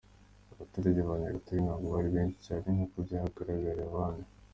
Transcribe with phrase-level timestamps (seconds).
[0.53, 4.29] Abaturage ba Nyagatare ntabwo bari benshi cyane nk’uko byagaragaye ahandi.